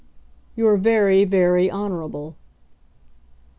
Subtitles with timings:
[0.55, 2.35] "You're very, very honourable."